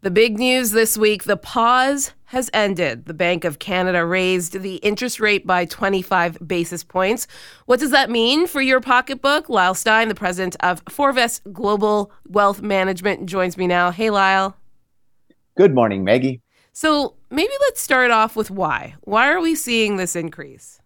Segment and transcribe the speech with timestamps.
[0.00, 3.06] The big news this week the pause has ended.
[3.06, 7.26] The Bank of Canada raised the interest rate by 25 basis points.
[7.66, 9.48] What does that mean for your pocketbook?
[9.48, 13.90] Lyle Stein, the president of Forvest Global Wealth Management, joins me now.
[13.90, 14.56] Hey, Lyle.
[15.56, 16.42] Good morning, Maggie.
[16.72, 18.94] So maybe let's start off with why.
[19.00, 20.80] Why are we seeing this increase?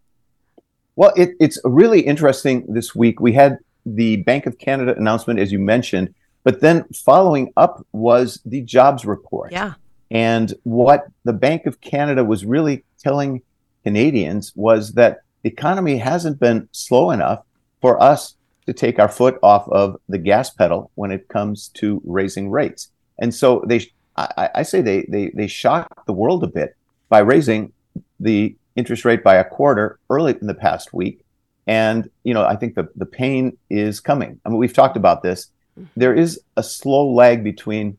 [0.96, 3.20] Well, it, it's really interesting this week.
[3.20, 6.14] We had the Bank of Canada announcement, as you mentioned
[6.44, 9.52] but then following up was the jobs report.
[9.52, 9.74] Yeah.
[10.10, 13.42] And what the Bank of Canada was really telling
[13.84, 17.44] Canadians was that the economy hasn't been slow enough
[17.80, 22.00] for us to take our foot off of the gas pedal when it comes to
[22.04, 22.90] raising rates.
[23.18, 26.76] And so they, I, I say they, they, they shocked the world a bit
[27.08, 27.72] by raising
[28.20, 31.24] the interest rate by a quarter early in the past week.
[31.66, 34.40] And, you know, I think the, the pain is coming.
[34.44, 35.48] I mean, we've talked about this
[35.96, 37.96] there is a slow lag between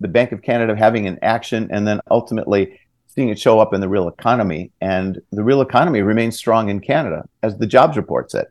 [0.00, 3.80] the Bank of Canada having an action and then ultimately seeing it show up in
[3.80, 4.70] the real economy.
[4.80, 8.46] And the real economy remains strong in Canada, as the jobs report said.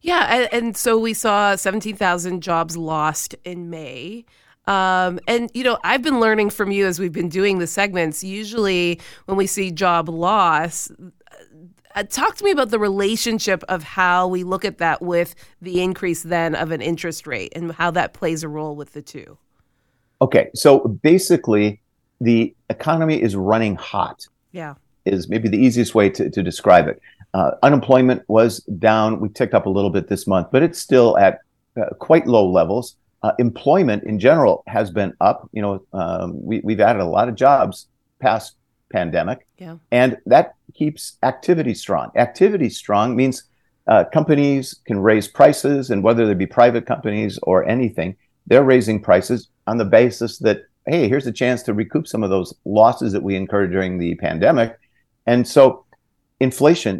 [0.00, 4.26] Yeah, and, and so we saw 17,000 jobs lost in May.
[4.66, 8.24] Um, and you know, I've been learning from you as we've been doing the segments.
[8.24, 10.90] Usually, when we see job loss,
[11.94, 15.80] uh, talk to me about the relationship of how we look at that with the
[15.80, 19.38] increase then of an interest rate and how that plays a role with the two.
[20.20, 21.80] Okay, so basically,
[22.20, 24.26] the economy is running hot.
[24.52, 24.74] Yeah.
[25.04, 27.00] Is maybe the easiest way to, to describe it.
[27.34, 29.20] Uh, unemployment was down.
[29.20, 31.40] We ticked up a little bit this month, but it's still at
[31.76, 32.96] uh, quite low levels.
[33.22, 35.48] Uh, employment in general has been up.
[35.52, 37.88] You know, um, we, we've added a lot of jobs
[38.20, 38.56] past
[38.98, 39.38] pandemic.
[39.58, 39.76] Yeah.
[39.90, 40.46] And that
[40.78, 42.06] keeps activity strong.
[42.16, 43.36] Activity strong means
[43.92, 48.16] uh, companies can raise prices, and whether they be private companies or anything,
[48.48, 52.30] they're raising prices on the basis that, hey, here's a chance to recoup some of
[52.30, 54.70] those losses that we incurred during the pandemic.
[55.26, 55.84] And so
[56.40, 56.96] inflation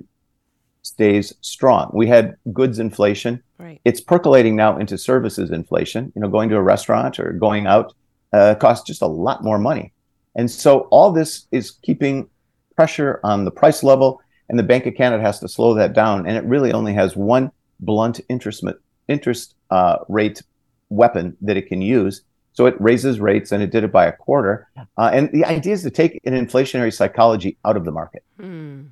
[0.83, 1.91] stays strong.
[1.95, 3.43] We had goods inflation.
[3.59, 3.81] Right.
[3.85, 6.13] It's percolating now into services inflation.
[6.15, 7.95] You know, going to a restaurant or going out
[8.33, 9.93] uh, costs just a lot more money.
[10.37, 12.29] And so all this is keeping
[12.77, 16.27] pressure on the price level, and the Bank of Canada has to slow that down.
[16.27, 17.51] And it really only has one
[17.81, 18.65] blunt interest
[19.09, 20.43] interest uh, rate
[20.89, 22.23] weapon that it can use.
[22.53, 24.69] So it raises rates, and it did it by a quarter.
[24.97, 28.23] Uh, and the idea is to take an inflationary psychology out of the market.
[28.39, 28.83] Hmm.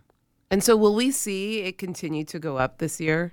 [0.50, 3.32] And so, will we see it continue to go up this year?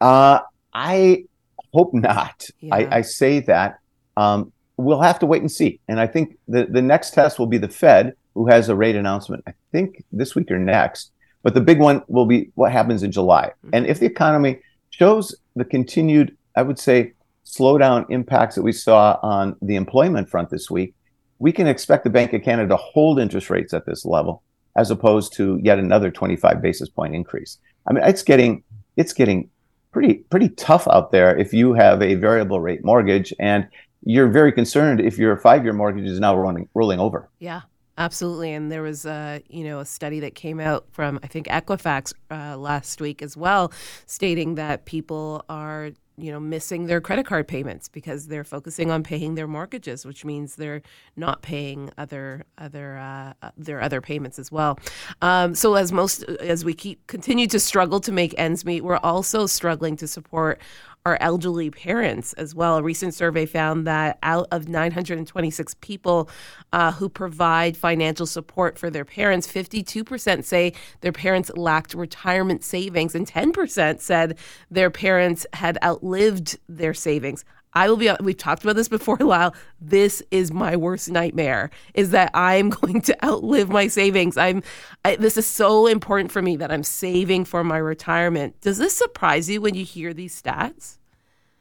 [0.00, 0.40] Uh,
[0.74, 1.24] I
[1.72, 2.48] hope not.
[2.60, 2.74] Yeah.
[2.74, 3.78] I, I, say that.
[4.16, 5.80] Um, we'll have to wait and see.
[5.88, 8.96] And I think the, the next test will be the Fed, who has a rate
[8.96, 11.12] announcement, I think this week or next.
[11.42, 13.46] But the big one will be what happens in July.
[13.46, 13.70] Mm-hmm.
[13.74, 17.12] And if the economy shows the continued, I would say,
[17.44, 20.94] slowdown impacts that we saw on the employment front this week,
[21.38, 24.42] we can expect the Bank of Canada to hold interest rates at this level
[24.76, 27.58] as opposed to yet another 25 basis point increase.
[27.86, 28.64] I mean, it's getting
[28.96, 29.50] it's getting
[29.92, 33.68] pretty pretty tough out there if you have a variable rate mortgage and
[34.04, 37.28] you're very concerned if your five year mortgage is now running, rolling over.
[37.38, 37.62] Yeah.
[37.96, 41.46] Absolutely, and there was a you know a study that came out from I think
[41.46, 43.72] Equifax uh, last week as well,
[44.06, 49.04] stating that people are you know missing their credit card payments because they're focusing on
[49.04, 50.82] paying their mortgages, which means they're
[51.14, 54.76] not paying other other uh, their other payments as well.
[55.22, 58.96] Um, so as most as we keep continue to struggle to make ends meet, we're
[58.98, 60.60] also struggling to support
[61.06, 62.78] our elderly parents as well.
[62.78, 66.30] A recent survey found that out of 926 people
[66.72, 70.72] uh, who provide financial support for their parents, 52% say
[71.02, 74.38] their parents lacked retirement savings, and 10% said
[74.70, 77.44] their parents had outlived their savings.
[77.74, 78.10] I will be.
[78.20, 79.54] We've talked about this before, Lyle.
[79.80, 84.36] This is my worst nightmare: is that I'm going to outlive my savings.
[84.36, 84.62] I'm.
[85.04, 88.60] I, this is so important for me that I'm saving for my retirement.
[88.60, 90.98] Does this surprise you when you hear these stats?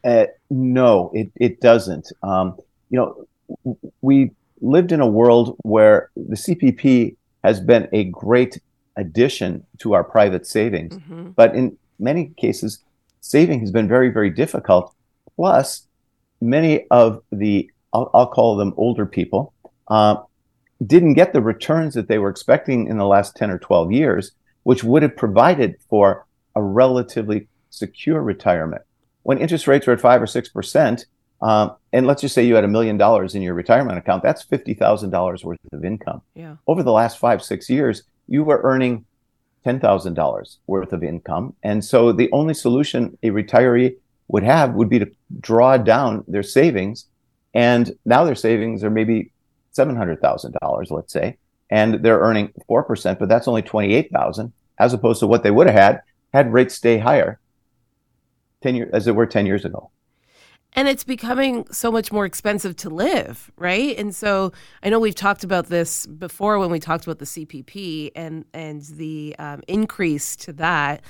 [0.04, 2.12] Uh, no, it it doesn't.
[2.22, 2.58] Um,
[2.90, 4.32] you know, we
[4.62, 8.60] lived in a world where the CPP has been a great
[8.96, 11.30] addition to our private savings, mm-hmm.
[11.32, 12.80] but in many cases,
[13.22, 14.94] saving has been very, very difficult.
[15.36, 15.88] Plus,
[16.44, 19.54] many of the, I'll, I'll call them older people,
[19.88, 20.18] uh,
[20.86, 24.32] didn't get the returns that they were expecting in the last 10 or 12 years,
[24.64, 26.26] which would have provided for
[26.56, 28.82] a relatively secure retirement.
[29.24, 31.06] When interest rates were at five or 6%,
[31.42, 34.46] um, and let's just say you had a million dollars in your retirement account, that's
[34.46, 36.22] $50,000 worth of income.
[36.36, 36.56] Yeah.
[36.68, 39.06] Over the last five, six years, you were earning
[39.66, 41.56] $10,000 worth of income.
[41.64, 43.96] And so the only solution a retiree
[44.34, 45.10] would have would be to
[45.40, 47.06] draw down their savings.
[47.54, 49.32] And now their savings are maybe
[49.78, 51.38] $700,000, let's say,
[51.70, 55.76] and they're earning 4%, but that's only 28,000 as opposed to what they would have
[55.76, 56.02] had
[56.34, 57.40] had rates stay higher
[58.64, 59.92] 10 years as they were 10 years ago.
[60.76, 63.96] And it's becoming so much more expensive to live, right?
[64.00, 64.52] And so
[64.82, 68.82] I know we've talked about this before when we talked about the CPP and and
[68.82, 71.04] the um, increase to that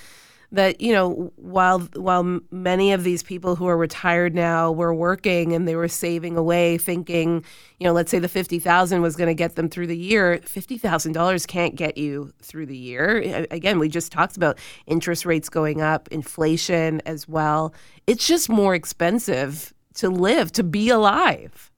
[0.54, 5.54] that you know while while many of these people who are retired now were working
[5.54, 7.44] and they were saving away thinking
[7.80, 11.48] you know let's say the 50,000 was going to get them through the year $50,000
[11.48, 13.46] can't get you through the year.
[13.52, 17.74] Again we just talked about interest rates going up inflation as well.
[18.08, 21.72] It's just more expensive to live to be alive.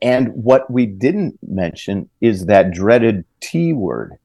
[0.00, 4.18] And what we didn't mention is that dreaded T word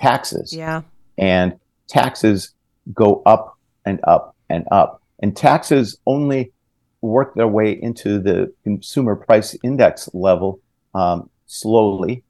[0.00, 0.52] taxes.
[0.52, 0.82] Yeah.
[1.16, 2.52] And taxes
[2.92, 5.02] go up and up and up.
[5.20, 6.52] And taxes only
[7.00, 10.60] work their way into the consumer price index level
[10.94, 12.22] um, slowly.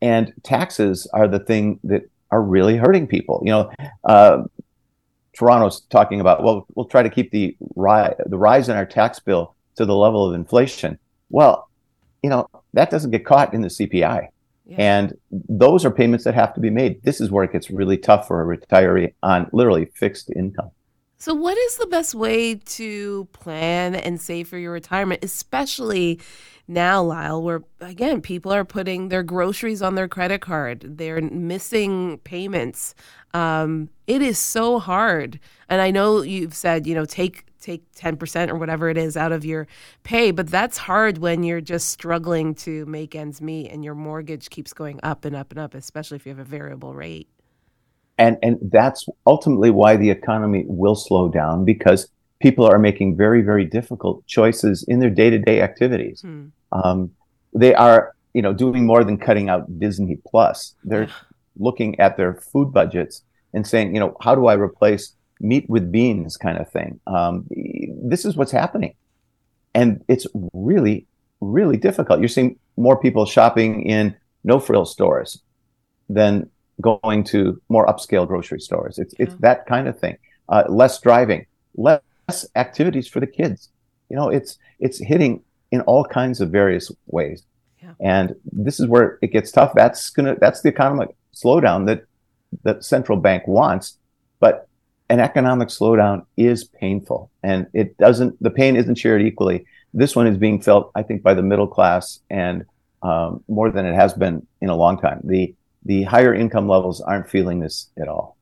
[0.00, 3.42] And taxes are the thing that are really hurting people.
[3.44, 3.72] You know,
[4.04, 4.44] uh,
[5.32, 9.54] Toronto's talking about, well, we'll try to keep the the rise in our tax bill
[9.76, 10.98] to the level of inflation.
[11.30, 11.68] Well,
[12.22, 14.28] you know, that doesn't get caught in the CPI.
[14.70, 17.02] And those are payments that have to be made.
[17.02, 20.70] This is where it gets really tough for a retiree on literally fixed income.
[21.18, 26.20] So, what is the best way to plan and save for your retirement, especially
[26.66, 32.18] now, Lyle, where again, people are putting their groceries on their credit card, they're missing
[32.24, 32.94] payments.
[33.34, 35.38] Um, it is so hard.
[35.68, 39.32] And I know you've said, you know, take take 10% or whatever it is out
[39.32, 39.66] of your
[40.02, 40.30] pay.
[40.30, 44.72] But that's hard when you're just struggling to make ends meet and your mortgage keeps
[44.72, 47.28] going up and up and up, especially if you have a variable rate.
[48.18, 52.08] And, and that's ultimately why the economy will slow down because
[52.40, 56.20] people are making very, very difficult choices in their day to day activities.
[56.20, 56.46] Hmm.
[56.72, 57.12] Um,
[57.54, 60.74] they are, you know, doing more than cutting out Disney Plus.
[60.84, 61.08] They're
[61.56, 63.22] looking at their food budgets
[63.54, 67.00] and saying, you know, how do I replace meat with beans kind of thing.
[67.06, 68.94] Um, this is what's happening.
[69.74, 71.06] And it's really,
[71.40, 72.20] really difficult.
[72.20, 75.40] You're seeing more people shopping in no frill stores
[76.08, 76.48] than
[76.80, 78.98] going to more upscale grocery stores.
[78.98, 79.26] It's, yeah.
[79.26, 80.16] it's that kind of thing.
[80.48, 81.46] Uh, less driving,
[81.76, 82.00] less
[82.56, 83.70] activities for the kids.
[84.08, 87.44] You know, it's, it's hitting in all kinds of various ways.
[87.82, 87.94] Yeah.
[88.00, 89.72] And this is where it gets tough.
[89.74, 92.04] That's gonna, that's the economic slowdown that
[92.62, 93.98] the central bank wants.
[94.38, 94.68] But
[95.12, 99.66] an economic slowdown is painful and it doesn't, the pain isn't shared equally.
[99.92, 102.64] This one is being felt, I think, by the middle class and
[103.02, 105.20] um, more than it has been in a long time.
[105.22, 105.54] The,
[105.84, 108.38] the higher income levels aren't feeling this at all.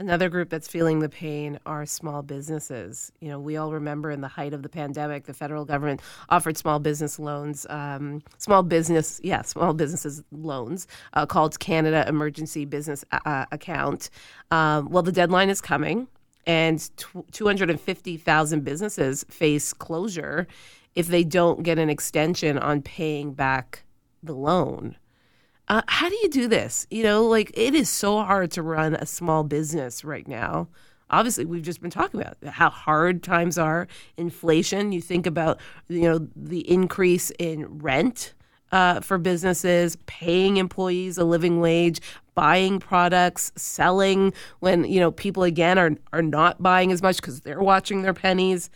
[0.00, 3.12] Another group that's feeling the pain are small businesses.
[3.20, 6.00] You know, we all remember in the height of the pandemic, the federal government
[6.30, 12.64] offered small business loans, um, small business, yeah, small businesses loans uh, called Canada Emergency
[12.64, 14.08] Business uh, Account.
[14.50, 16.08] Um, well, the deadline is coming,
[16.46, 20.46] and t- 250,000 businesses face closure
[20.94, 23.84] if they don't get an extension on paying back
[24.22, 24.96] the loan.
[25.70, 26.84] Uh, how do you do this?
[26.90, 30.66] You know, like it is so hard to run a small business right now.
[31.10, 33.86] Obviously, we've just been talking about how hard times are,
[34.16, 34.90] inflation.
[34.90, 38.34] You think about, you know, the increase in rent
[38.72, 42.00] uh, for businesses, paying employees a living wage,
[42.34, 47.42] buying products, selling when you know people again are are not buying as much because
[47.42, 48.70] they're watching their pennies.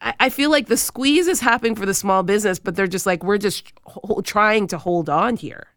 [0.00, 3.24] I, feel like the squeeze is happening for the small business, but they're just like
[3.24, 5.68] we're just ho- trying to hold on here.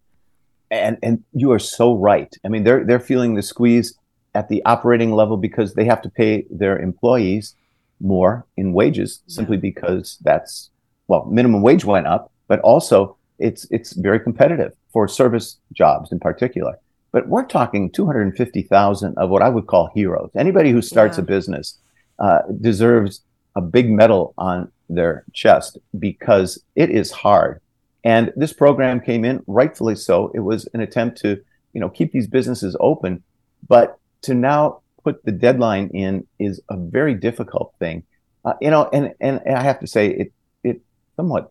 [0.69, 2.35] And and you are so right.
[2.45, 3.97] I mean, they're they're feeling the squeeze
[4.35, 7.55] at the operating level because they have to pay their employees
[8.01, 9.61] more in wages simply yeah.
[9.61, 10.69] because that's
[11.07, 16.19] well, minimum wage went up but also it's it's very competitive for service jobs in
[16.19, 16.77] particular.
[17.11, 20.29] But we're talking 250,000 of what I would call heroes.
[20.35, 21.23] Anybody who starts yeah.
[21.23, 21.77] a business
[22.19, 23.21] uh, deserves
[23.59, 27.59] a big medal on their chest because it is hard.
[28.03, 30.31] And this program came in rightfully so.
[30.33, 31.29] It was an attempt to,
[31.73, 33.21] you know, keep these businesses open,
[33.67, 38.03] but to now put the deadline in is a very difficult thing.
[38.45, 40.31] Uh, you know, and, and and I have to say it
[40.63, 40.81] it
[41.17, 41.49] somewhat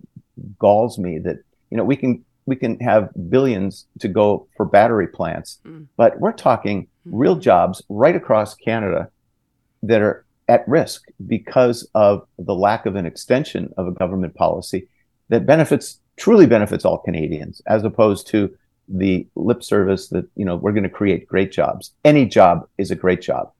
[0.58, 1.36] galls me that
[1.70, 5.86] you know we can we can have billions to go for battery plants, mm.
[5.98, 7.16] but we're talking mm-hmm.
[7.22, 9.10] real jobs right across Canada
[9.82, 14.88] that are at risk because of the lack of an extension of a government policy
[15.28, 18.54] that benefits truly benefits all Canadians as opposed to
[18.88, 21.92] the lip service that you know we're going to create great jobs.
[22.04, 23.52] Any job is a great job.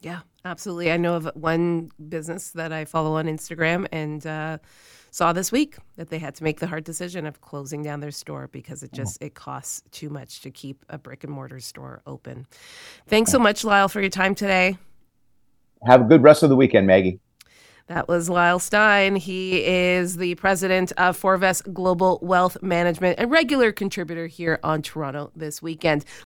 [0.00, 0.92] Yeah, Absolutely.
[0.92, 4.58] I know of one business that I follow on Instagram and uh,
[5.10, 8.10] saw this week that they had to make the hard decision of closing down their
[8.10, 12.02] store because it just it costs too much to keep a brick and mortar store
[12.06, 12.46] open.
[13.06, 14.76] Thanks so much, Lyle, for your time today.
[15.86, 17.20] Have a good rest of the weekend, Maggie.
[17.88, 19.14] That was Lyle Stein.
[19.16, 25.30] He is the president of Forvest Global Wealth Management and regular contributor here on Toronto
[25.36, 26.06] this weekend.